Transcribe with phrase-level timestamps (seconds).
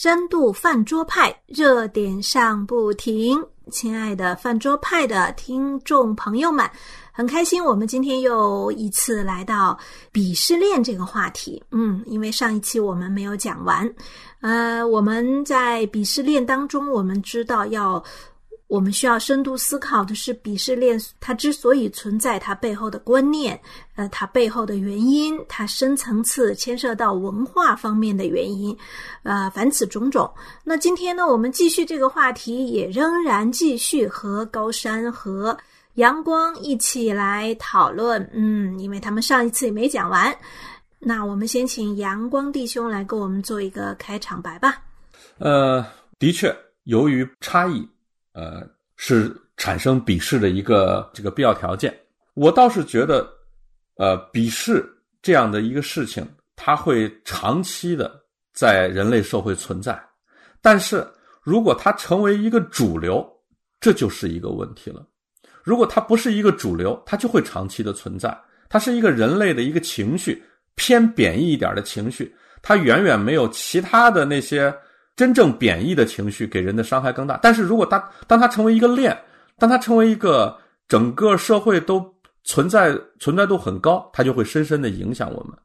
[0.00, 3.36] 深度饭桌派热点上不停，
[3.68, 6.70] 亲爱的饭桌派的听众朋友们，
[7.10, 9.76] 很开心我们今天又一次来到
[10.12, 11.60] 鄙视链这个话题。
[11.72, 13.92] 嗯，因为上一期我们没有讲完，
[14.40, 18.00] 呃，我们在鄙视链当中，我们知道要。
[18.68, 23.58] 我们需要深度思考的是鄙视链它之所以存在，它背后的观念，
[23.96, 28.76] 呃，它背后的原因，它深层次牵涉到文化方面的原因，
[29.22, 30.30] 呃，凡此种种。
[30.64, 35.56] 那今天呢，我们继续这个话题，也仍然继续和高山和
[35.94, 38.20] 阳光一起来讨论。
[38.34, 40.36] 嗯，因为他们上一次也没讲完，
[40.98, 44.82] 那我们先请阳光弟兄来给我们做一个开场白吧。
[45.38, 45.82] 呃，
[46.18, 46.54] 的确，
[46.84, 47.88] 由于差异。
[48.38, 51.92] 呃，是产生鄙视的一个这个必要条件。
[52.34, 53.28] 我倒是觉得，
[53.96, 54.88] 呃，鄙视
[55.20, 56.24] 这样的一个事情，
[56.54, 60.00] 它会长期的在人类社会存在。
[60.62, 61.04] 但是
[61.42, 63.28] 如果它成为一个主流，
[63.80, 65.04] 这就是一个问题了。
[65.64, 68.32] 如果它不是一个主流，它就会长期的存在。
[68.68, 70.40] 它是一个人类的一个情绪，
[70.76, 74.72] 偏贬义一点的情绪，它远远没有其他的那些。
[75.18, 79.18] 真正贬义的情绪给人的伤害更大，但是如果它当它成为一个链，
[79.58, 82.00] 当它成为一个整个社会都
[82.44, 85.58] 存在存在度很高，它就会深深的影响我们。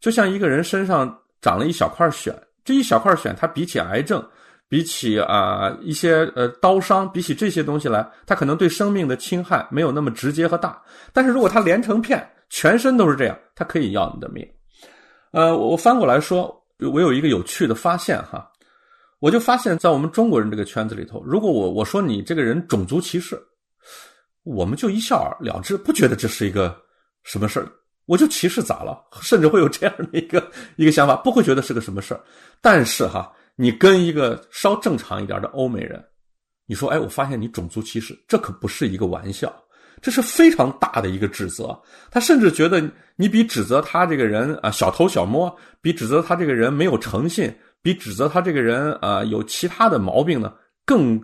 [0.00, 2.32] 就像一个人身上长了一小块癣，
[2.64, 4.26] 这一小块癣，它比起癌症，
[4.70, 10.80] 比起啊一些呃刀伤，比起这些东西来，它可能对生命的侵害没有那么直接和大。
[11.12, 14.48] 但是如果它连成片，全身都是这样，它可以要你的命。
[15.32, 16.58] 呃，我翻过来说，
[16.90, 18.50] 我有一个有趣的发现哈。
[19.24, 23.42] 我就发现，在我们中国人这个圈子里头，如果我我说你这个人种族歧视，
[24.42, 26.76] 我们就一笑而了之，不觉得这是一个
[27.22, 27.66] 什么事儿。
[28.04, 29.02] 我就歧视咋了？
[29.22, 32.20] 甚至会有这样的一个一个想法，不会觉得是个什么事儿。
[32.60, 36.04] 但是哈，你跟一个稍正常一点的欧美人，
[36.66, 39.50] 你说，哎，我发现你种族歧视，这可不是一个玩笑，
[40.02, 41.74] 这是非常大的一个指责。
[42.10, 42.78] 他甚至觉得
[43.16, 47.50] 你比指责他这个人啊小偷小摸，比指责他这个人没有诚信。
[47.84, 50.50] 比指责他这个人啊有其他的毛病呢，
[50.86, 51.22] 更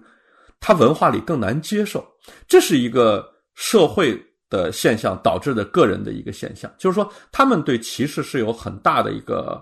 [0.60, 2.06] 他文化里更难接受。
[2.46, 9.58] 这是一个社会的现象导致的个人的一个现象，就是说他们对歧视是有很大的一个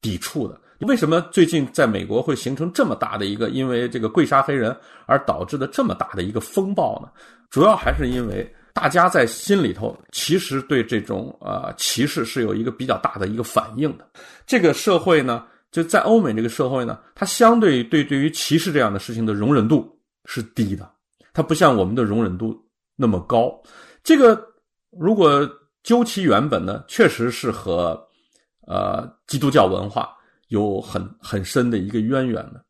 [0.00, 0.58] 抵触的。
[0.86, 7.10] 为什么最近在美国会形成这么大的一个因为这个跪杀黑人而导致的这么大的一个风暴呢？
[7.50, 14.08] 主要还是因为大家在心里头其实对这种呃歧视是有一个比较大的一个反应的。
[14.46, 15.44] 这个社会呢？
[15.70, 20.90] 就在欧美这个社会呢，它相对对对于歧视这样的事情的容忍度是低的，
[21.32, 22.58] 它不像我们的容忍度
[22.96, 23.52] 那么高。
[24.02, 24.42] 这个
[24.90, 25.48] 如果
[25.82, 28.02] 究其原本呢，确实是和
[28.66, 30.16] 呃基督教文化
[30.48, 32.64] 有很很深的一个渊源的。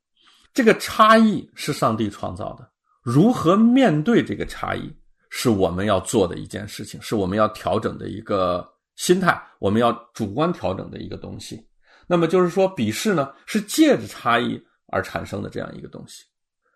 [0.53, 2.69] 这个差异是上帝创造的，
[3.03, 4.93] 如何面对这个差异，
[5.31, 11.65] 是我们要做的一件事情，是我们要调整的一个心态，我们要主观调整的一个东西。
[12.09, 16.25] 那么就是说，鄙视呢是借着差异而产生的这样一个东西。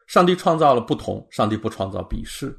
[0.07, 2.57] 上帝创造了不同，上帝不创造鄙视。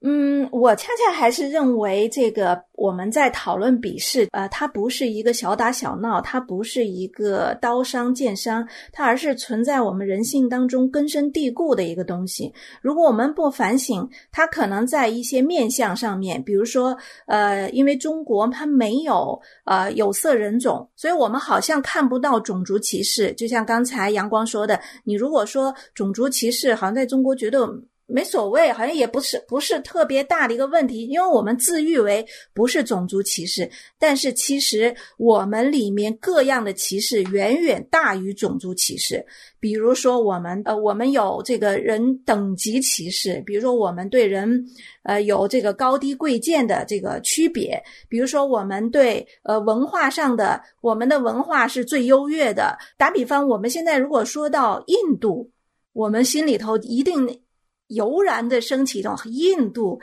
[0.00, 12.52] 嗯，我恰恰还是认为，这个我们在讨论鄙视，呃，它不是一个小打小闹，它不是一个刀伤剑伤，它而是存在我们人性当中根深蒂固的一个东西。
[12.80, 23.32] 如果我们不反省，它可能在一些面相上面，比如说，呃，因为中国它没有呃有色人种，所以我们好像看不到种族歧视。
[23.32, 27.68] 就像刚才阳光说的，你如果说种族歧视，好像在中国觉得。
[28.10, 39.24] 没所谓，好像也不是不是特别大的一个问题，因为我们自誉为不是种族歧视，但是其实我们里面各样的歧视远远大于种族歧视。
[39.60, 44.64] 比如说，我们呃，我们有这个人等级歧视，比如说我们对人
[45.02, 52.78] 呃有这个高低贵贱的这个区别，比如说我们对呃文化上的，我们的文化是最优越的。
[52.96, 55.50] 打比方，我们现在如果说到印度，
[55.92, 57.40] 我们心里头一定。
[57.88, 59.98] 油然的升起一种印度，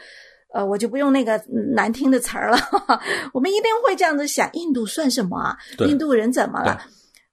[0.53, 1.41] 呃，我就不用那个
[1.73, 2.57] 难听的词儿了。
[3.33, 5.57] 我们一定会这样子想：印度算什么啊？
[5.79, 6.81] 印度人怎么了？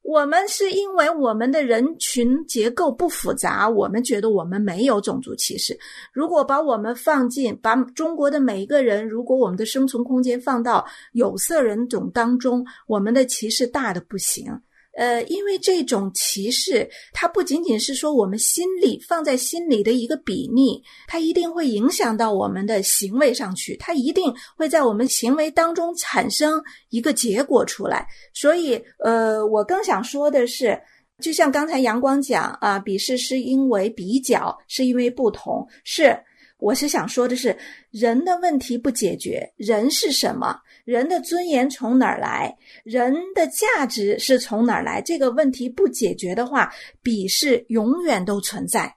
[0.03, 5.79] 我们是因为我们的人群结构不复杂，我们觉得我们没有种族歧视。
[6.13, 14.61] 如果把我们放进把中国的每一个人，如果我们的生存空间放到有色人种当中，我们的歧视大的不行。
[14.97, 28.07] 呃，因为这种歧视，它不仅仅是说我们心里放在心里的一个比例，它一定会影响到我们的行为上去，它一定会在我们行为当中产生一个结果出来。
[28.35, 30.79] 所以，呃，我更想说的是，
[31.21, 35.67] 就像刚才阳光讲啊，鄙视是因为比较，是因为不同。
[35.85, 36.15] 是，
[36.59, 37.57] 我是想说的是，
[37.91, 40.55] 人的问题不解决，人是什么？
[40.85, 42.57] 人的尊严从哪儿来？
[42.83, 45.01] 人的价值是从哪儿来？
[45.01, 46.73] 这个问题不解决的话，
[47.05, 48.97] 鄙视永远都存在。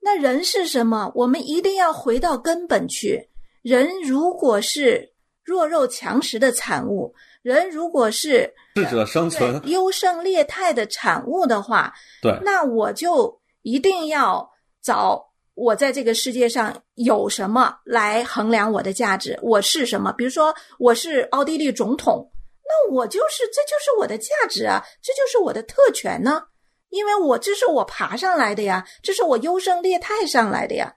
[0.00, 1.12] 那人是什么？
[1.14, 3.28] 我们一定要回到根本去。
[3.62, 5.12] 人如果是
[5.44, 14.50] 弱肉强食的产物，人如果是适者生存、优胜劣汰的产物的话，对，那我就一定要
[14.82, 15.29] 找。
[15.54, 19.38] 我在这个世界上有什么来衡量我的价值？
[19.42, 20.12] 我是什么？
[20.12, 22.30] 比如说，我是奥地利总统，
[22.64, 26.44] 那我就是，这就是我的价值啊，这就是我的特权呢。
[26.88, 30.92] 因为我这是我爬上来的呀，这是我优胜劣汰上来的呀。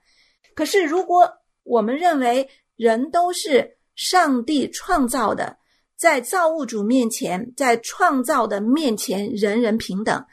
[0.54, 1.30] 可是，如果
[1.62, 5.56] 我们认为人都是上帝创造的，
[5.96, 10.24] 在造物主面前，在创造的面前，人人平等。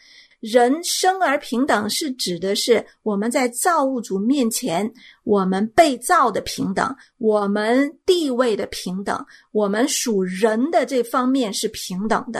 [0.42, 4.92] 人生而平等是指的是我们在造物主面前，
[5.24, 12.40] 我们被造的平等，我们地位的平等，我们属人的这方面是平等的。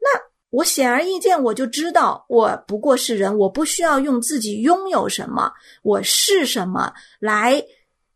[0.00, 0.08] 那
[0.50, 5.52] 我显而易见，我就知道我不过是人，我不需要用自己拥有什么，
[5.82, 7.60] 我是什么来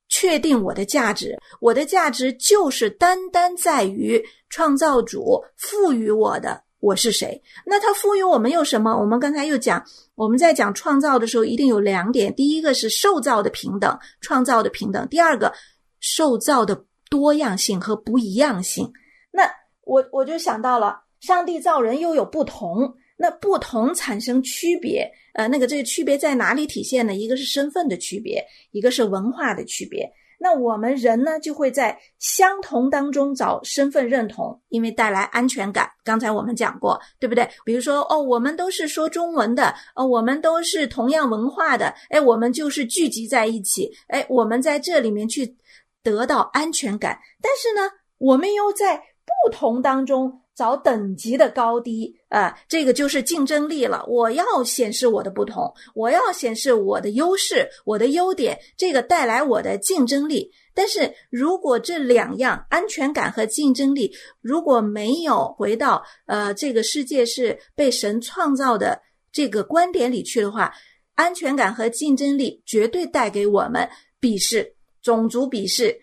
[0.09, 1.37] 确定我的价值。
[1.61, 6.63] 我的价值就是单单在于创造主赋予我的。
[6.81, 7.43] 我是谁？
[7.67, 8.97] 那他赋予我们有什么？
[8.97, 9.85] 我们刚才又讲，
[10.15, 15.53] 我们在讲创造的时候，一定有两点：第一个是受造的平等，创造的平等；第二个，
[16.01, 18.93] 受造的多样性和不一样性。
[19.33, 19.43] 那
[19.85, 25.11] 我我就想到了，上帝造人又有不同，那不同产生区别。
[25.35, 27.15] 呃，那个这个区别在哪里体现呢？
[27.15, 30.09] 一个是身份的区别，一个是文化的区别。
[30.39, 35.91] 那我们人呢，就会在相同当中找身份认同，因为带来安全感。
[36.05, 37.49] 刚才我们讲过，对不对？
[37.65, 45.57] 比如说，哦，我们都是说中文的，哦，我们都是同样文化的，哎，我们就是聚集在一起，哎，我们在这里面去
[46.03, 47.19] 得到安全感。
[47.43, 50.41] 但是呢，我们又在不同当中。
[50.59, 54.05] 找等级的高低啊，这个就是竞争力了。
[54.09, 60.51] 我要显示我的不同，我要显示我的优势、我的优点，这个带来我的竞争力。
[60.75, 69.01] 但是如果这两样安全感和竞争力如果没有回到呃这个世界是被神创造的
[69.31, 70.75] 这个观点里去的话，
[71.15, 73.89] 安全感和竞争力绝对带给我们
[74.21, 75.97] 鄙视、种族鄙视、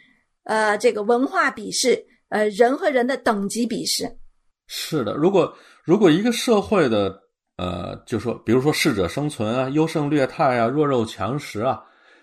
[0.46, 4.18] 呃这个文化鄙视、呃人和人的等级鄙视。
[4.68, 5.54] 是的，如果
[5.84, 7.22] 如果一个社会的
[7.58, 11.82] 呃，就说比如说适者生存啊、优胜劣汰啊、弱肉强食啊，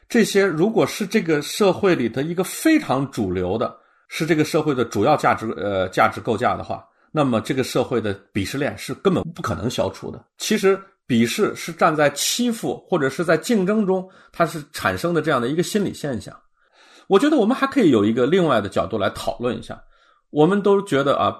[0.09, 3.75] 这些如果是这个社会里的一个非常主流的，
[4.09, 10.23] 是这个社会的主要价值呃价值构架的话，那么这个社会的鄙视链是根本不可能消除的。
[10.37, 16.37] 其实鄙视是站在欺负或者是在竞争中，它是产生的这样的一个心理现象。
[17.07, 19.81] 我觉得我们还可以有一个另外的角度来讨论一下，
[20.31, 21.37] 我们都觉得啊。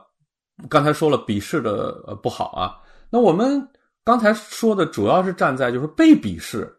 [0.69, 2.77] 刚才说了鄙视的呃不好啊，
[3.11, 3.67] 那我们
[4.05, 6.73] 刚才说的主要是站在就是被鄙视、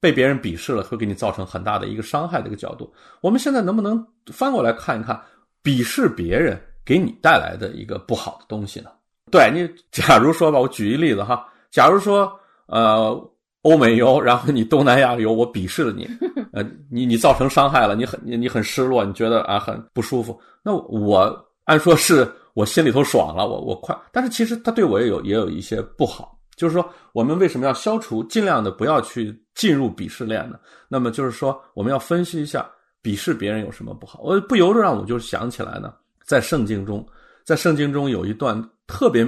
[0.00, 2.92] 被别人鄙视了会给你造成很大的一个伤害的一个角度。
[3.20, 5.18] 我们现在能不能翻过来看一看
[5.62, 8.90] 鄙视别人给你带来的一个不好的东西呢？
[9.30, 12.30] 对你，假如说吧，我举一例子哈，假如说
[12.66, 13.18] 呃
[13.62, 16.06] 欧美游，然后你东南亚游，我鄙视了你，
[16.52, 22.30] 呃你你造成伤害了，你很你你很失落，你觉得啊很不舒服，那我按说是。
[22.54, 30.58] 我心里头爽了，我我快，但是其实他对我也有也有一些不好，就是说我们为什么要消除，尽量的不要去进入鄙视链呢？
[30.88, 32.70] 那么就是说我们要分析一下
[33.02, 34.20] 鄙视别人有什么不好。
[34.22, 35.94] 我不由得让我就想起来呢，
[36.24, 37.06] 在圣经中，
[37.44, 39.26] 在圣经中有一段特别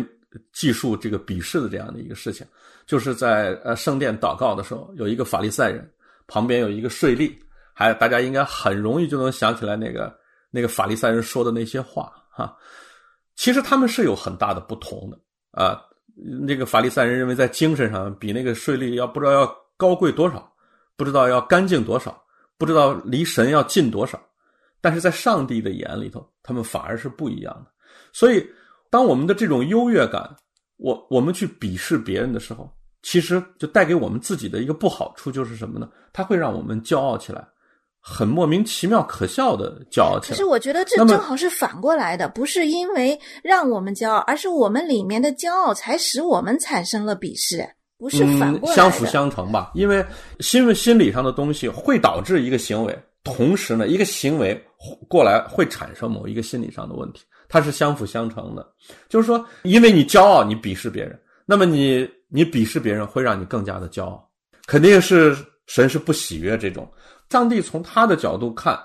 [0.52, 2.46] 记述这个鄙视的这样的一个事情，
[2.86, 5.90] 就是在呃圣殿祷告的时候，有一个法利赛人
[6.26, 7.32] 旁边有一个税吏，
[7.72, 10.14] 还大家应该很容易就能想起来那个
[10.50, 12.54] 那个法利赛人说的那些话哈。
[13.36, 15.18] 其实他们是有很大的不同的
[15.50, 15.80] 啊。
[16.16, 20.48] 那个法利赛人认为在精神上比那个税吏要不知道要高贵多少，
[20.96, 22.22] 不知道要干净多少，
[22.56, 24.20] 不知道离神要近多少。
[24.80, 27.70] 但是在上帝的眼里头，他们反而是不一样的。
[28.12, 28.46] 所以，
[28.90, 30.36] 当我们的这种优越感，
[30.76, 32.70] 我我们去鄙视别人的时候，
[33.02, 35.90] 其实就带给我们自己的一个不好处就是什么呢？
[36.12, 37.44] 它会让我们骄傲起来。
[38.06, 40.20] 很莫名其妙、可笑的骄傲。
[40.20, 49.72] 可是我觉得这正好是反过来的，不是因为让我们骄傲，而是我们里面的骄傲才使我们产生了鄙视，不是反过来相辅相成吧？
[49.74, 50.04] 因为
[50.40, 54.62] 心心理上的东西会导致一个行为，同时呢，一个行为
[55.08, 58.70] 过来会产生某一个心理上的问题，它是相辅相成的。
[59.08, 64.28] 就是说，因为你骄傲，你鄙视别人，那么你你鄙视别人会让你更加的骄傲，
[64.66, 65.34] 肯定是
[65.66, 66.86] 神是不喜悦这种。
[67.30, 68.78] 上帝从他的角度看，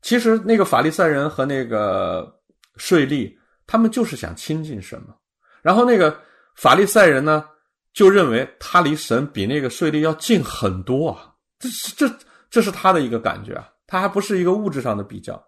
[0.00, 2.32] 其实那个法利赛人和那个
[2.76, 3.34] 税吏，
[3.66, 5.14] 他们就是想亲近神嘛。
[5.60, 6.16] 然后那个
[6.54, 7.44] 法利赛人呢，
[7.92, 11.32] 就认为他离神比那个税吏要近很多啊。
[11.58, 12.08] 这是这
[12.48, 15.42] 这是他的一个感觉啊，他还不是一个物质上的比较。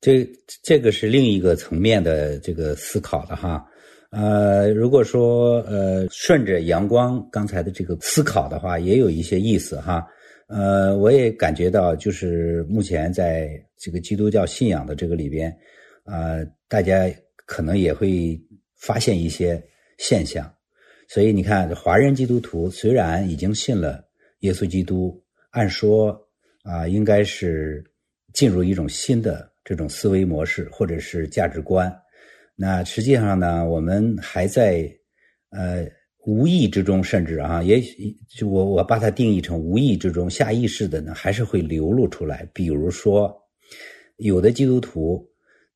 [0.00, 0.28] 这
[0.62, 3.64] 这个是另一个层面的这个思考的哈。
[4.10, 10.04] 呃，如果说呃顺着阳光刚才的这个思考的话，也有一些意思哈。
[10.46, 15.50] 呃，我也感觉到，就是目前在这个基督教信仰的这个里边，
[16.04, 16.36] 啊，
[16.68, 17.10] 大家
[17.46, 18.40] 可能也会
[18.76, 19.62] 发现一些
[19.98, 20.52] 现象。
[21.08, 24.04] 所以你看，华人基督徒虽然已经信了
[24.40, 26.18] 耶稣基督，按说
[26.62, 27.84] 啊，应该是
[28.32, 31.94] 进入一种新的这种思维模式或者是价值观。
[32.56, 34.90] 那实际上呢，我们还在
[35.50, 35.86] 呃
[36.26, 42.48] 无意之中，甚至啊，也许就我我把它定义成无意之中、下意识的呢，还是会流露出来。
[42.52, 43.34] 比如说，
[44.16, 45.22] 有的基督徒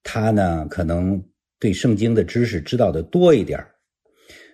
[0.02, 1.23] 他呢，可能
[1.59, 3.62] 对圣经的知识知道的多一点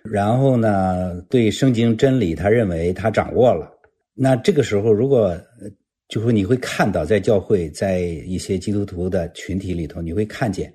[0.03, 3.71] 然后呢，对圣经真理他认为他掌握了。
[4.13, 5.35] 那这个时候，如果
[6.07, 10.71] 就说你会看到，在教会，在一些基督徒的群体里头，你会看见。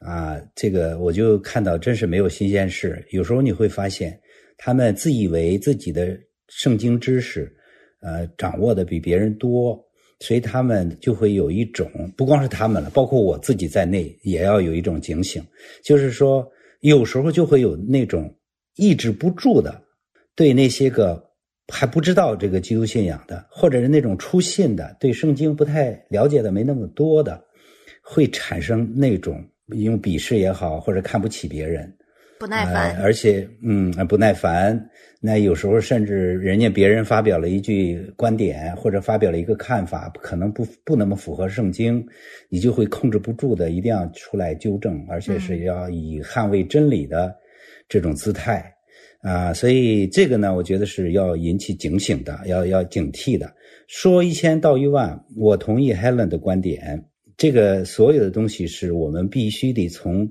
[0.00, 3.04] 啊，这个我就看到，真是没有新鲜事。
[3.10, 4.18] 有时候你会发现，
[4.58, 7.50] 他们自以为自己的圣经知识，
[8.02, 9.82] 呃，掌握的比别人多，
[10.20, 15.42] 所以他们就会有一种，不光是他们了，包括我自己在内，也要有一种警醒，
[15.82, 16.46] 就是说，
[16.80, 18.36] 有时候就会有那种
[18.76, 19.82] 抑制不住的，
[20.34, 21.24] 对那些个
[21.68, 27.42] 还不知道这个基督信仰的，或者是那种初信的，对圣经不太了解的没那么多的，
[28.02, 29.42] 会产生那种。
[29.76, 31.94] 用鄙视也好，或者看不起别人，
[32.38, 34.88] 不耐烦，而且嗯不耐烦。
[35.20, 42.06] 那有时候甚至人家别人发表了一句观点，或者发表了一个看法，可能不不那么符合圣经，
[42.48, 47.34] 你就会控制不住的，一定要出来纠正，而且是要以捍卫真理的
[47.88, 48.72] 这种姿态
[49.20, 49.52] 啊。
[49.52, 53.52] 所以这个呢，我觉得是要引起警醒的，要要警惕的。
[53.88, 57.04] 说一千道一万，我同意 Helen 的观点。
[57.36, 60.28] 这个所有的东西是我们必须得从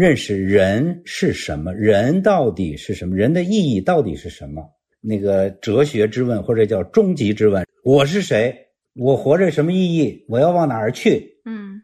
[0.00, 4.66] 认识人是什么，人到底是什么，人的意义到底是什么？
[4.98, 8.56] 那个哲学之问或者叫终极之问：我是谁？
[8.94, 10.24] 我活着什么意义？
[10.26, 11.30] 我要往哪儿去？
[11.44, 11.82] 嗯，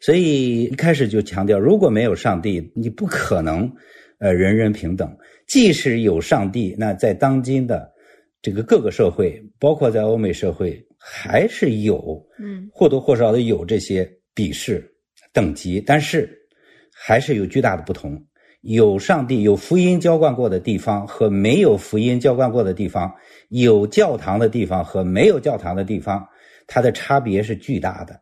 [0.00, 3.70] 所以一开始就强调，如果没有上帝，你不可能
[4.20, 5.14] 呃人人平等。
[5.46, 7.92] 即使有上帝，那在当今的
[8.40, 10.82] 这个各个社会，包括在欧美社会。
[10.98, 14.90] 还是有，嗯，或多或少的有这些鄙视
[15.30, 16.38] 等级，但是
[17.02, 18.22] 还是有巨大的不同。
[18.60, 23.10] 有上帝、有福音浇灌过的地方和没有福音浇灌过的地方，
[23.48, 26.28] 有教堂的地方和没有教堂的地方，
[26.66, 28.20] 它的差别是巨大的。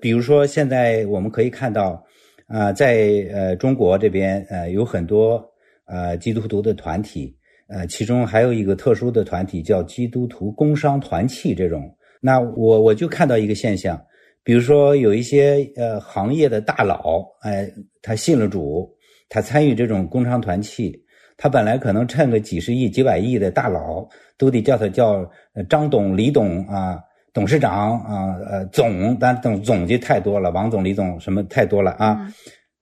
[0.00, 2.02] 比如说，现在我们可以看到，
[2.46, 5.52] 啊，在呃中国这边，呃，有很多
[5.84, 7.36] 呃基督徒的团体，
[7.68, 11.94] 呃，其中还有一个特殊的团体叫基督徒工商团契这种。
[12.22, 14.02] 那我我就看到一个现象，
[14.44, 17.68] 比如说有一些呃行业的大佬，哎，
[18.02, 18.88] 他信了主，
[19.28, 20.94] 他参与这种工商团契，
[21.36, 24.06] 他本来可能趁个几十亿、几百亿的大佬，
[24.38, 25.28] 都得叫他叫
[25.68, 27.00] 张董、李董啊，
[27.32, 32.32] 董事长啊，呃总，但总总就太多了，王总、李总什么太多了啊。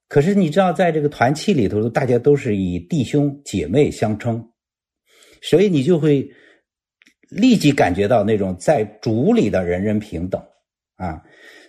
[0.09, 4.45] 可是你知道，在这个团契里头，大家都是以弟兄姐妹相称，
[5.41, 6.29] 所以你就会。
[7.35, 10.39] 立即感觉到那种在主里的人人平等，
[10.97, 11.19] 啊，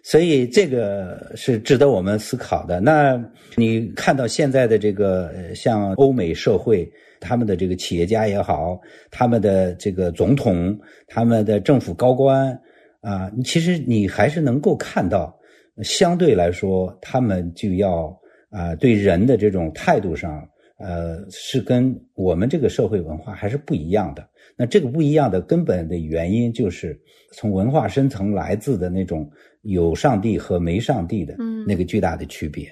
[0.03, 2.81] 所以这个是值得我们思考的。
[2.81, 3.17] 那
[3.55, 6.91] 你看到现在的这个像欧美社会，
[7.21, 8.77] 他们的这个企业家也好，
[9.09, 12.51] 他们的这个总统，他们的政府高官
[12.99, 15.33] 啊，其实你还是能够看到，
[15.81, 18.13] 相对来说，他们就要
[18.49, 20.45] 啊对人的这种态度上，
[20.83, 24.27] 呃，是跟我们这个社会文化还是不一样的。
[24.57, 26.99] 那这个不一样的根本的原因，就是
[27.31, 32.67] 从文化深层来自的那种有上帝和没上帝的那个巨大的区别，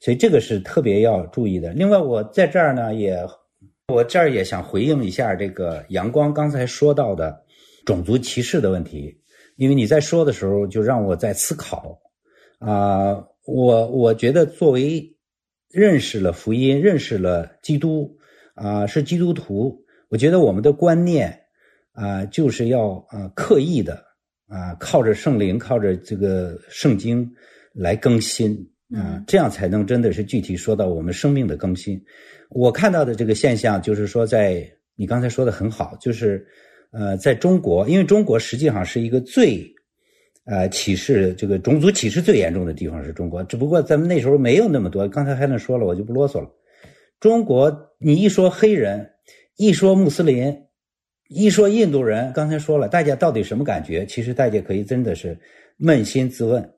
[0.00, 1.72] 所以这个是特别要注意的。
[1.72, 3.18] 另外，我在这儿呢，也
[3.88, 7.36] 我这儿也想回应一下这个阳光刚才说到的
[7.84, 9.12] 种族歧视的问题，
[9.56, 11.98] 因为你在说的时候，就让我在思考
[12.60, 15.15] 啊，我我觉得作为
[15.76, 18.16] 认识了福音、认识了基督
[18.54, 19.78] 啊，是基督徒。
[20.08, 21.38] 我觉得我们的观念
[21.92, 24.02] 啊，就是要啊刻意的
[24.48, 27.30] 啊，靠着圣灵，靠着这个圣经
[27.74, 28.56] 来更新
[28.94, 32.02] 啊，这样才能真的是具体说到我们生命的更新。
[32.48, 36.46] 我看到的这个现象，就是说在你刚才说的很好，就是
[36.90, 39.70] 呃，在中国，因为中国实际上是一个最
[40.46, 45.06] 呃歧视这个种族歧视最严重的地方是中国，只不过咱们那时候没有那么多。
[45.08, 46.48] 刚才还能说了，我就不啰嗦了。
[47.20, 49.10] 中国，你一说黑人，
[49.56, 50.54] 一说穆斯林，
[51.28, 54.06] 一说印度人，刚才说了，大家到底什么感觉？
[54.06, 55.36] 其实大家可以真的是
[55.80, 56.70] 扪心自问，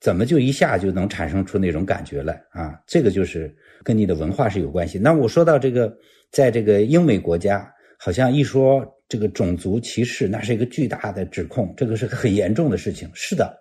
[0.00, 2.80] 怎么就一下就能产生出那种感觉来啊？
[2.86, 4.98] 这个就是跟你的文化是有关系。
[4.98, 5.96] 那我说到这个，
[6.32, 13.10] 在这个英美国家，好像一说这个种族歧视，那是一个巨大的指控，这个是很严重的事情。
[13.14, 13.58] 是的，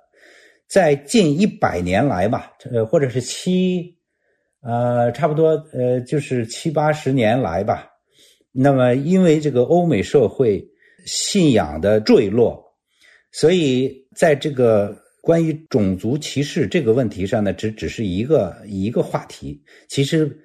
[0.68, 3.96] 在近一百年来吧，呃，或者是七。
[4.60, 7.88] 呃，差不多，呃，就是七八十年来吧。
[8.52, 10.68] 那么，因为这个欧美社会
[11.06, 12.62] 信仰的坠落，
[13.32, 19.62] 所以在这个关于种族歧视这个问题上呢，只只是一个一个话题。
[19.88, 20.38] 其实，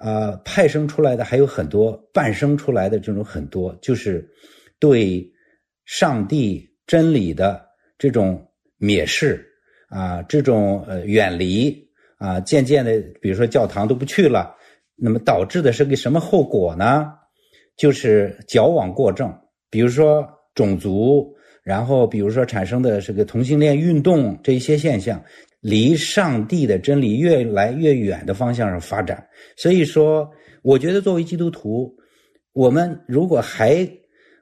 [0.00, 4.28] 啊，派生出来的还有很多，伴生出来的这种很多，就是
[4.80, 5.30] 对
[5.84, 7.64] 上帝真理的
[7.96, 8.44] 这种
[8.80, 9.46] 蔑视
[9.88, 11.88] 啊，这种呃远离。
[12.20, 14.54] 啊，渐渐的，比如说教堂都不去了，
[14.94, 17.14] 那么导致的是个什么后果呢？
[17.78, 19.34] 就是矫枉过正，
[19.70, 25.24] 比如说种族，然后比如说产生的这个同性恋运动这一些现象，
[25.60, 29.26] 离上帝的真理越来越远的方向上发展。
[29.56, 30.30] 所以说，
[30.62, 31.94] 我觉得作为基督徒，
[32.52, 33.88] 我们如果还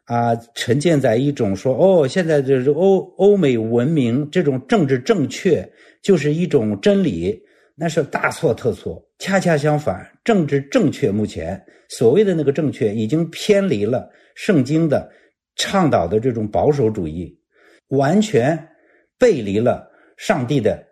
[0.05, 5.69] 啊沉浸在一种说哦，现在就是欧欧美文明这种政治正确
[6.03, 7.41] 就是一种真理。
[7.81, 15.09] 那是大错特错，恰恰相反，政治正确目前所谓的那个正确，已经偏离了圣经的
[15.55, 17.33] 倡导的这种保守主义，
[17.91, 18.59] 完全
[19.17, 20.85] 背离了上帝的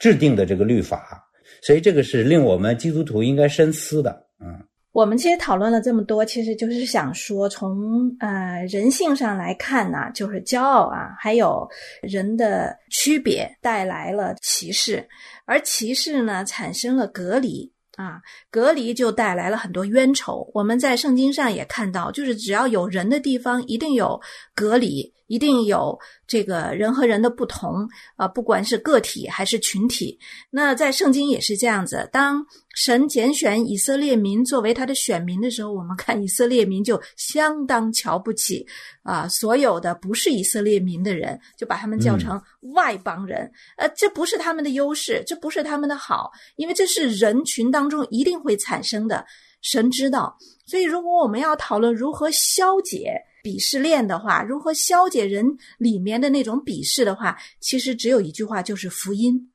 [0.00, 1.22] 制定的这个律法，
[1.62, 4.58] 所以这个是令我们基督徒应该深思的，嗯。
[4.90, 11.68] 我们其实讨论了这么多，其实就是想说，从呃人性上来看呢，就是骄傲啊，还有
[12.02, 15.06] 人的区别带来了歧视，
[15.44, 17.72] 而歧视呢产生了隔离。
[17.96, 18.18] 啊，
[18.50, 20.50] 隔离就带来了很多冤仇。
[20.54, 24.18] 我们在圣经上也看到，就是只要有人的地方，一定有
[24.54, 30.18] 隔离，一定有这个人和人的不同啊，不管是个体还是群体。
[30.50, 32.08] 那在圣经也是这样子。
[32.12, 38.66] 当神拣选以色列民作为他的选民的时候，我们看以色列民就相当瞧不起
[39.04, 42.40] 啊，所有的不是以色列民的人，就把他们叫成
[42.74, 43.48] 外邦人。
[43.76, 49.24] 呃，这不是他们的优势，这不是他们的好，因为这是人群当中一定会产生的。
[49.62, 53.12] 神知道，所以如果我们要讨论如何消解
[53.42, 55.44] 鄙视链的话，如何消解人
[55.78, 59.50] 里面的那种鄙视的话，其实只有一句话，就是福音。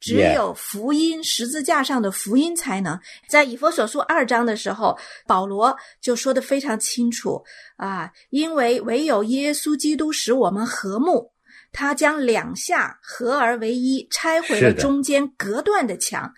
[0.00, 2.98] 只有福音，十字架上的福音才能
[3.28, 7.42] 在以弗所书二章的时候，保罗就说的非常清楚
[7.76, 11.32] 啊，因为唯有耶稣基督使我们和睦，
[11.72, 16.32] 他将两下合而为一，拆毁了中间隔断的墙。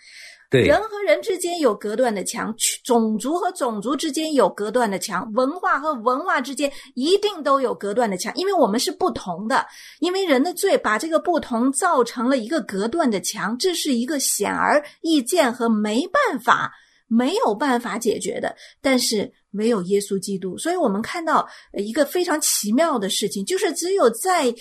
[0.59, 9.65] 人和人之间有隔断的墙，种族和种族之间有隔断的墙，文化和文化之间一定都有隔断的墙，因为我们是不同的。
[10.01, 16.73] 因为人的罪把这个不同造成了一个隔断的墙，这是一个显而易见和没办法、
[17.07, 18.53] 没有办法解决的。
[18.83, 24.53] 但是没有耶稣基督，所以我们看到一个非常奇妙的事情，就是只有在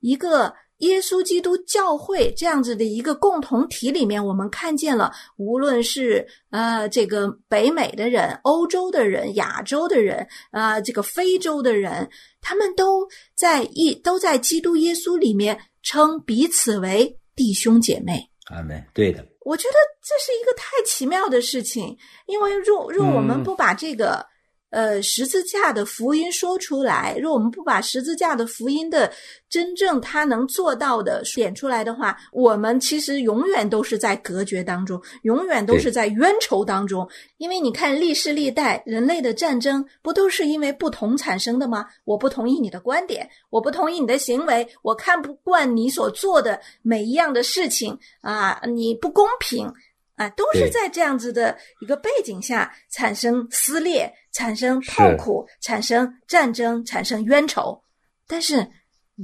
[0.00, 0.52] 一个。
[0.78, 12.08] 耶稣基督教会这样子的一个共同体里面，我们看见了，无论是呃这个北美的人、欧洲的人、亚洲的人啊，这个非洲的人，
[12.42, 18.28] 他们都在一都在基督耶稣里面称彼此为弟兄姐妹。
[18.46, 18.84] 阿门。
[18.92, 24.26] 对的，我觉得这是一个太奇妙的事情，因为若若我们不把这个。
[24.70, 29.10] 呃，十字架的福音说出来，如果我们不把十字架的福音的
[29.48, 37.08] 真正他能做到的点出来的话，我们其实永远都是在隔绝当中，永远都是在冤仇当中。
[37.38, 41.86] 因为你看历世历代人类的战争，不都是因为不同产生的吗？
[42.04, 49.72] 我不同意你的观点，我不同意你的行为，我看不惯你所做的每一样的事情啊，你不公平。
[50.16, 57.80] 啊，都是在这样子的一个背景下产生撕裂、产生痛苦、产生战争、产生冤仇。
[58.26, 58.66] 但是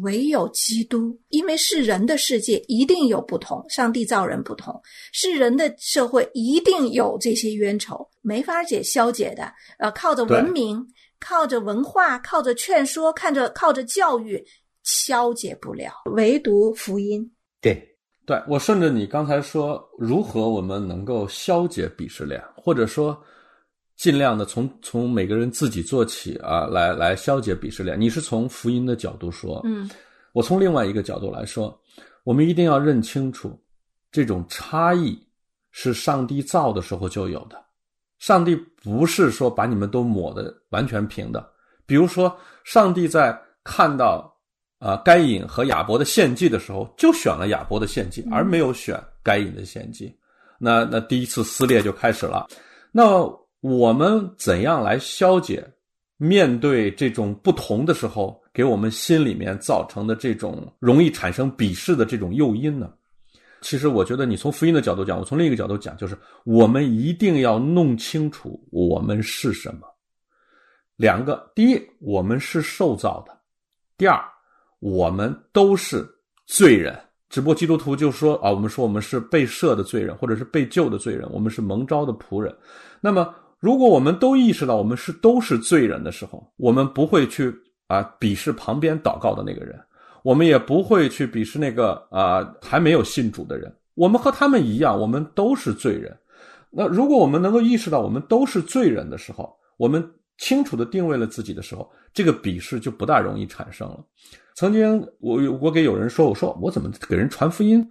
[0.03, 4.81] 唯有基督，因为是人的世界一定有不同，上帝造人不同，
[5.13, 9.53] 是人的社会一定有这些冤仇，没法解消解的。
[9.79, 10.87] 呃，靠着文明、
[11.19, 14.43] 靠着文化、靠着劝说、看着靠着教育，
[14.83, 17.31] 消解不了，唯独福音。
[17.61, 17.89] 对。
[18.25, 23.21] 对我顺着你刚才说，如何我们能够消解鄙视链，或者说
[23.97, 28.01] 尽量的从从每个人自己做起啊，来来消解鄙视链。
[28.01, 29.91] 你是从福音的角度说，嗯，
[30.33, 31.77] 我从另外一个角度来说，
[32.23, 33.61] 我们一定要认清楚，
[34.13, 35.21] 这种差异
[35.73, 37.61] 是上帝造的时候就有的。
[38.21, 41.45] 上帝不是说把你们都抹的完全平的。
[41.85, 44.32] 比如说，上帝在看到
[44.83, 50.13] 啊该隐和亚伯的献祭的时候，就选了亚伯的献祭，而没有选该隐的献祭。
[50.59, 52.49] 那那第一次撕裂就开始了。
[52.91, 53.23] 那
[53.61, 55.65] 我们怎样来消解
[56.17, 62.93] 面对这种不同的时候，给我们心里面造成的这种容易产生鄙视的这种诱因呢？
[63.61, 69.87] 其实，我觉得你从福音的角度讲，我从另一个角度讲，就是我们一定要弄清楚我们是什么。
[70.97, 73.33] 两个，第一，我们是受造的；
[73.97, 74.21] 第二，
[74.83, 76.05] 我们都是
[76.45, 76.99] 罪人。
[77.31, 82.53] 只不过基督徒就说啊，我们说我们是被赦的罪人，或者是被救的罪人，我们是蒙召的仆人。
[83.01, 87.55] 那么，如果我们都意识到我们是都是罪人的时候，我们不会去
[87.87, 89.81] 啊鄙视旁边祷告的那个人，
[90.25, 93.73] 我们也不会去鄙视那个啊还没有信主的人。
[93.95, 96.15] 我们和他们一样，我们都是罪人。
[96.71, 100.05] 那如果我们能够意识到我们都是罪人的时候，我们
[100.39, 104.05] 清楚的定位了自己的时候，这个鄙视就不大容易产生了。
[104.55, 107.87] 曾经我我给有人说，我说我怎么给人传福音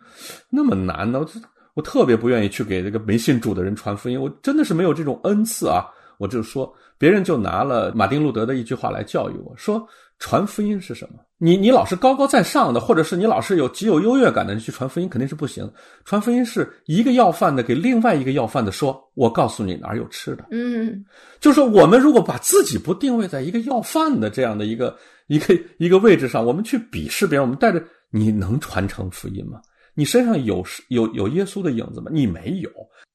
[0.49, 1.19] 那么难呢？
[1.19, 1.27] 我
[1.73, 5.85] 我特别不愿意去给这个没信主的人传福音，我真的是没有这种恩赐啊！
[6.17, 9.83] 我就说，别人就拿了马丁路德的一句话来教育我说，
[10.19, 11.19] 传福音是什么？
[11.39, 15.67] 你你老是高高在上的，或者是你老是有极有优越感的人去传福音，肯定是不行。
[16.05, 20.45] 传福音是一个要饭的给另外一个要饭的说，我告诉你哪儿有吃的。
[20.51, 21.03] 嗯，
[21.39, 24.95] 就是说我们如果把自己不定位在一个要饭的这样的一个。
[25.31, 29.61] 一个一个位置上，我们去鄙视别人，我们带着你能传承福音吗？
[29.93, 32.11] 你身上有有有耶稣的影子吗？
[32.13, 32.69] 你没有，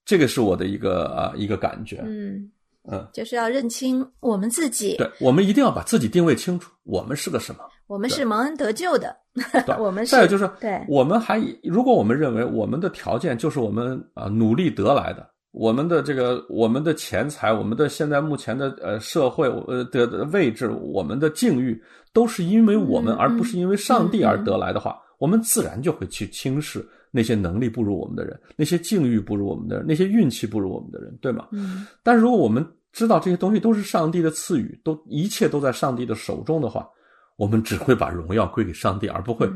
[0.07, 2.02] 这个是我的一个啊一个感觉。
[2.07, 2.50] 嗯
[2.90, 4.96] 嗯，就是要认清我们自己。
[4.96, 7.59] 对，我们一定要把自己定位清楚，我们是个什么？
[7.87, 9.14] 我们是蒙恩得救的。
[9.79, 10.12] 我们是。
[10.12, 15.29] 再有就是，对，我们还如果我们认为我们的条件就是我们啊努力得来的。
[15.52, 21.83] 我们的这个，我们的钱财，我们的现在目前的呃社会呃的位置，我们的境遇，
[22.16, 31.46] 都是因为我们而不是因为上帝而得来的话，我们自然就会去轻视那些能力不如我们的人，那些境遇不如我们的人，那些运气不如我们的人，对吗？
[31.52, 31.87] 嗯。
[32.02, 36.88] 但如果我们知道这些东西都是上帝的赐予，都一切都在上帝的手中的话，
[37.37, 39.46] 我们只会把荣耀归给上帝，而不会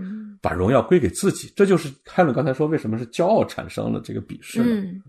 [0.42, 1.50] 把荣耀归给自己。
[1.56, 5.00] 这就是开伦刚才说，为什么是骄傲产生了这个鄙视呢？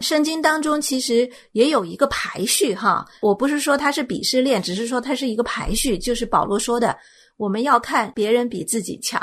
[0.00, 6.96] 圣经当中其实也有一个排序哈，我不是说它是鄙视链，只是说它是一个排序，就是保罗说的，
[7.36, 9.20] 我们要看别人比自己强。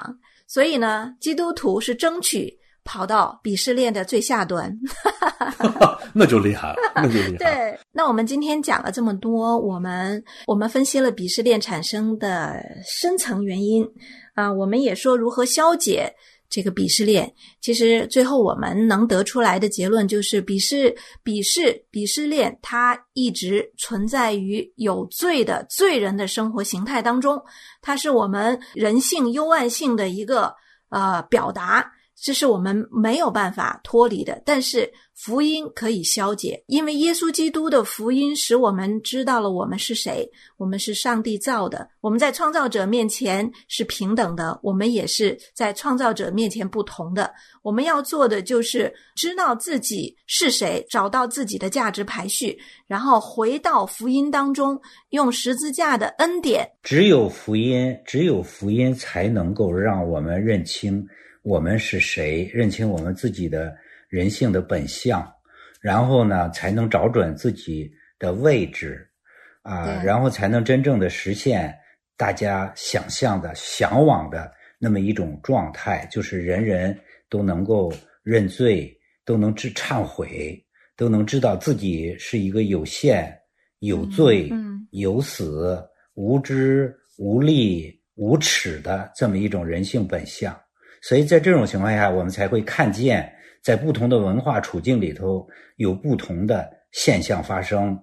[0.48, 4.76] 所以呢，基督徒是争取跑到鄙视链的最下端，
[6.14, 7.38] 那就厉害了，那就厉害。
[7.46, 13.86] 对，那我们今天讲了这么多，我们我们分析了鄙视链产生的深层原因
[14.34, 16.12] 啊，我们也说如何消解。
[16.50, 17.32] 这个鄙视链，
[17.62, 27.40] 其实最后我们能得出来的结论就是，鄙视、鄙视、鄙视链，它一直存在于有罪的罪人的生活形态当中，
[27.82, 30.54] 它是我们人性幽暗性的一个
[30.90, 31.94] 呃表达。
[32.22, 47.34] 这是我们没有办法脱离的，但是福音可以消解，因为耶稣基督的福音使我们知道了我们是谁，我们是上帝造的，我们在创造者面前是平等的，我们也是在创造者面前不同的。
[47.62, 54.80] 我们要做的就是知道自己是谁，找到自己的价值排序，然后回到福音当中，
[55.10, 56.70] 用十字架的恩典。
[56.84, 61.06] 只有福音，只有福音才能够让我们认清。
[61.42, 62.50] 我们是谁？
[62.54, 63.76] 认清我们自己的
[64.10, 65.26] 人性的本相，
[65.80, 69.10] 然后呢，才能找准自己的位置，
[69.62, 71.74] 啊，然后才能真正的实现
[72.18, 76.98] 大家想象的、向往的那么一种状态，就是人人
[77.30, 80.62] 都能够认罪，都能知忏悔，
[80.98, 83.34] 都能知道自己是一个有限、
[83.80, 84.52] 有罪、
[84.92, 85.82] 有死、
[86.16, 90.54] 无知、无力、无耻的这么一种人性本相。
[91.02, 93.32] 所以在这种情况下，我们才会看见，
[93.62, 97.98] 在不同的文化处境里头有不同的现象发生。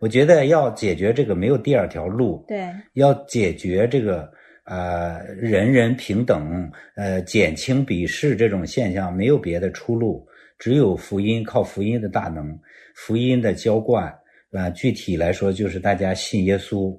[0.00, 4.30] 我觉得要解决这个没有第二条路，对，要解决这个
[4.64, 10.24] 呃人人平等，呃减轻鄙视这种现象，没有别的出路，
[10.58, 12.56] 只有福音，靠福音的大能，
[12.94, 14.16] 福音的浇灌，
[14.52, 16.96] 啊，具体来说就是大家信耶稣。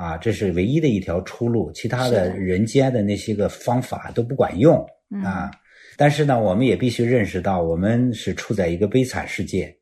[0.00, 4.82] 啊，这是唯一的一条出路，其他的人间的那些个方法都不管用
[5.22, 5.50] 啊。
[5.94, 9.76] 但是呢，我们也必须认识到，我们是处在一个悲惨世界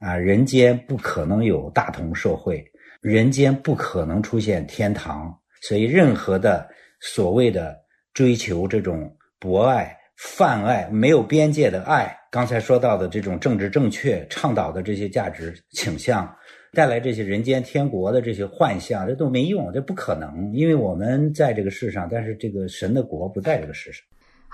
[0.00, 2.64] 啊，人间不可能有大同社会，
[3.00, 6.68] 人间不可能出现天堂，所以任何的
[7.00, 7.78] 所谓的
[8.12, 16.28] 追求这种博爱、泛爱、没有边界的爱，刚才说到的这种政治正确倡导的这些价值倾向，
[16.72, 24.02] 带来这些人间天国的这些幻象，这都没用，这不可能，因为我们在这个世上，但是这个神的国不在这个世上。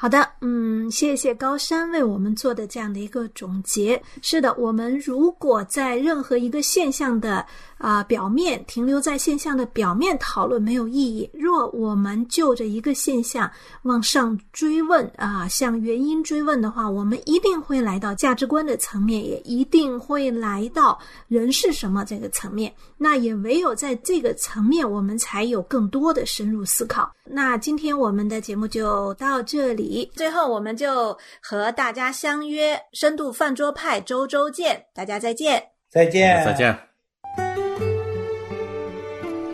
[0.01, 4.01] 好的，嗯，谢谢高山为我们做的这样的一个总结。
[4.23, 7.45] 是的，我们如果在任何一个现象的
[7.79, 11.29] 啊表面停留在现象的表面讨论没有意义。
[11.35, 13.51] 若我们就着一个现象
[13.83, 22.73] 往上追问啊，向原因追问的话，我们一定会来到价值观的层面，也一定会来到人是什么这个层面。
[22.97, 27.13] 那也唯有在这个层面，我们才有更多的深入思考。
[27.31, 30.11] 那今天我们的节目就到这里里。
[30.15, 36.79] 最后，我们就和大家相约深度饭桌派周周见，大家再见，再见，再见。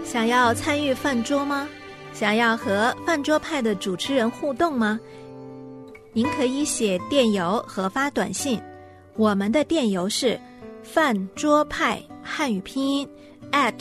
[0.04, 1.68] 想要参与饭桌吗？
[2.12, 5.00] 想要和饭桌派的主持人互动吗？
[6.12, 8.62] 您可以写电邮和发短信，
[9.16, 10.38] 我们的电邮是
[10.84, 13.08] 饭桌派汉语拼音
[13.50, 13.74] at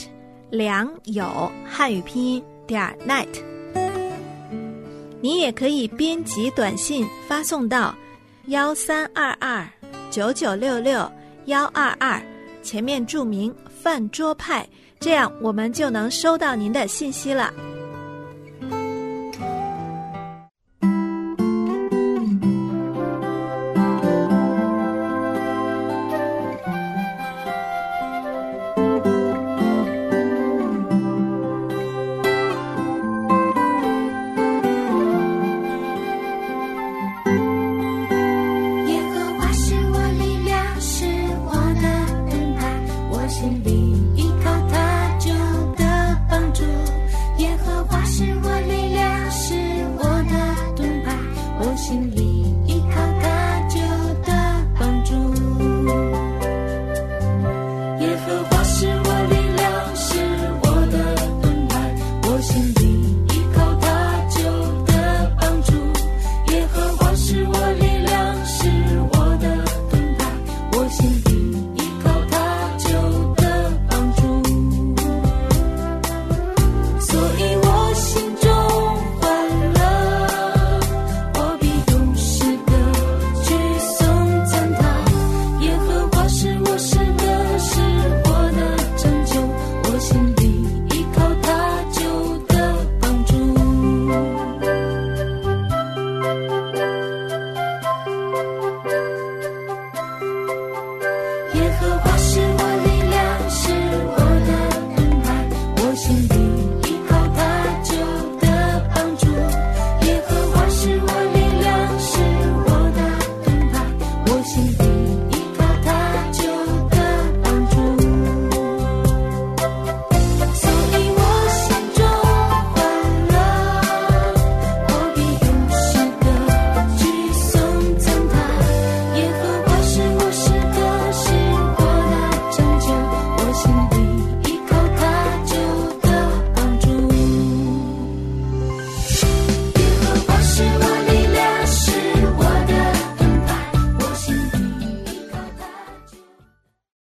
[0.50, 3.53] 良友汉语拼音点 net。
[5.24, 7.94] 您也可以编辑短信发送到
[8.48, 9.66] 幺三二二
[10.10, 11.10] 九九六六
[11.46, 12.22] 幺二二，
[12.62, 13.50] 前面注明
[13.82, 14.68] “饭桌派”，
[15.00, 17.50] 这样我们就能收到您的信息了。